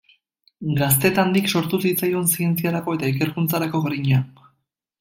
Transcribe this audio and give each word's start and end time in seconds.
Gaztetandik 0.79 1.51
sortu 1.59 1.79
zitzaion 1.89 2.25
zientziarako 2.31 2.99
eta 2.99 3.11
ikerkuntzarako 3.15 3.83
grina. 3.87 4.27